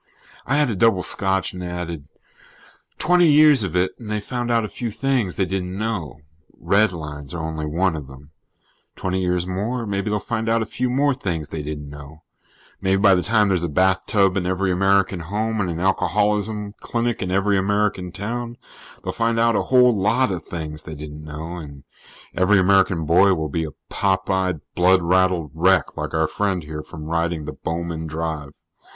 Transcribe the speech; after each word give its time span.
I 0.47 0.55
had 0.57 0.71
a 0.71 0.75
double 0.75 1.03
scotch 1.03 1.53
and 1.53 1.63
added: 1.63 2.07
"Twenty 2.97 3.27
years 3.27 3.63
of 3.63 3.75
it 3.75 3.91
and 3.99 4.09
they 4.09 4.19
found 4.19 4.49
out 4.49 4.65
a 4.65 4.67
few 4.67 4.89
things 4.89 5.35
they 5.35 5.45
didn't 5.45 5.77
know. 5.77 6.21
Redlines 6.59 7.35
are 7.35 7.43
only 7.47 7.67
one 7.67 7.95
of 7.95 8.07
them. 8.07 8.31
Twenty 8.95 9.21
years 9.21 9.45
more, 9.45 9.85
maybe 9.85 10.09
they'll 10.09 10.17
find 10.17 10.49
out 10.49 10.63
a 10.63 10.65
few 10.65 10.89
more 10.89 11.13
things 11.13 11.49
they 11.49 11.61
didn't 11.61 11.87
know. 11.87 12.23
Maybe 12.81 12.99
by 12.99 13.13
the 13.13 13.21
time 13.21 13.49
there's 13.49 13.63
a 13.63 13.69
bathtub 13.69 14.35
in 14.35 14.47
every 14.47 14.71
American 14.71 15.19
home 15.19 15.61
and 15.61 15.69
an 15.69 15.79
alcoholism 15.79 16.73
clinic 16.79 17.21
in 17.21 17.29
every 17.29 17.55
American 17.59 18.11
town, 18.11 18.57
they'll 19.03 19.13
find 19.13 19.39
out 19.39 19.55
a 19.55 19.61
whole 19.69 19.95
lot 19.95 20.31
of 20.31 20.41
things 20.41 20.81
they 20.81 20.95
didn't 20.95 21.23
know. 21.23 21.57
And 21.57 21.83
every 22.35 22.57
American 22.57 23.05
boy 23.05 23.35
will 23.35 23.49
be 23.49 23.65
a 23.65 23.71
pop 23.89 24.31
eyed, 24.31 24.61
blood 24.73 25.03
raddled 25.03 25.51
wreck, 25.53 25.95
like 25.95 26.15
our 26.15 26.25
friend 26.25 26.63
here, 26.63 26.81
from 26.81 27.05
riding 27.05 27.45
the 27.45 27.53
Bowman 27.53 28.07
Drive." 28.07 28.53